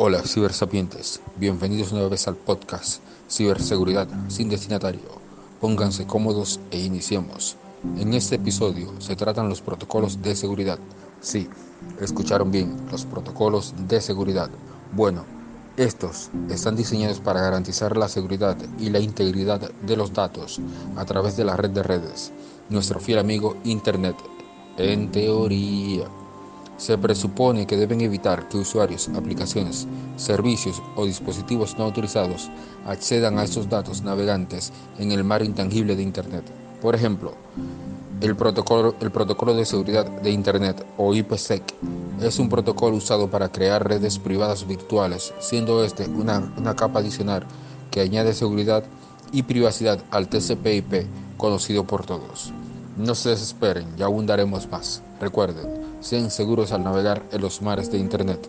Hola 0.00 0.22
cibersapientes, 0.22 1.20
bienvenidos 1.38 1.90
una 1.90 2.06
vez 2.06 2.28
al 2.28 2.36
podcast 2.36 3.02
Ciberseguridad 3.28 4.06
sin 4.28 4.48
destinatario. 4.48 5.00
Pónganse 5.60 6.06
cómodos 6.06 6.60
e 6.70 6.78
iniciemos. 6.78 7.56
En 7.98 8.14
este 8.14 8.36
episodio 8.36 8.92
se 9.00 9.16
tratan 9.16 9.48
los 9.48 9.60
protocolos 9.60 10.22
de 10.22 10.36
seguridad. 10.36 10.78
Sí, 11.20 11.48
escucharon 12.00 12.52
bien, 12.52 12.76
los 12.92 13.06
protocolos 13.06 13.74
de 13.88 14.00
seguridad. 14.00 14.48
Bueno, 14.92 15.24
estos 15.76 16.30
están 16.48 16.76
diseñados 16.76 17.18
para 17.18 17.40
garantizar 17.40 17.96
la 17.96 18.08
seguridad 18.08 18.56
y 18.78 18.90
la 18.90 19.00
integridad 19.00 19.68
de 19.68 19.96
los 19.96 20.12
datos 20.12 20.60
a 20.94 21.04
través 21.06 21.36
de 21.36 21.44
la 21.44 21.56
red 21.56 21.70
de 21.70 21.82
redes, 21.82 22.32
nuestro 22.68 23.00
fiel 23.00 23.18
amigo 23.18 23.56
Internet, 23.64 24.14
en 24.76 25.10
teoría. 25.10 26.08
Se 26.78 26.96
presupone 26.96 27.66
que 27.66 27.76
deben 27.76 28.00
evitar 28.00 28.48
que 28.48 28.56
usuarios, 28.56 29.10
aplicaciones, 29.10 29.86
servicios 30.16 30.80
o 30.96 31.04
dispositivos 31.04 31.76
no 31.76 31.84
autorizados 31.84 32.50
accedan 32.86 33.38
a 33.38 33.44
estos 33.44 33.68
datos 33.68 34.02
navegantes 34.02 34.72
en 34.98 35.12
el 35.12 35.24
mar 35.24 35.42
intangible 35.42 35.96
de 35.96 36.02
Internet. 36.02 36.44
Por 36.80 36.94
ejemplo, 36.94 37.34
el 38.20 38.36
protocolo, 38.36 39.54
de 39.54 39.64
seguridad 39.64 40.06
de 40.06 40.30
Internet 40.30 40.86
o 40.96 41.14
IPsec 41.14 41.62
es 42.22 42.38
un 42.38 42.48
protocolo 42.48 42.96
usado 42.96 43.28
para 43.28 43.50
crear 43.50 43.86
redes 43.86 44.18
privadas 44.18 44.66
virtuales, 44.66 45.34
siendo 45.40 45.84
este 45.84 46.06
una, 46.08 46.52
una 46.56 46.74
capa 46.74 47.00
adicional 47.00 47.44
que 47.90 48.00
añade 48.00 48.34
seguridad 48.34 48.84
y 49.32 49.42
privacidad 49.42 50.02
al 50.10 50.28
TCP/IP 50.28 51.06
conocido 51.36 51.84
por 51.84 52.06
todos. 52.06 52.52
No 52.96 53.14
se 53.14 53.30
desesperen, 53.30 53.96
ya 53.96 54.06
abundaremos 54.06 54.68
más. 54.68 55.02
Recuerden, 55.20 55.87
sean 56.00 56.30
seguros 56.30 56.72
al 56.72 56.84
navegar 56.84 57.22
en 57.32 57.40
los 57.40 57.62
mares 57.62 57.90
de 57.90 57.98
Internet. 57.98 58.48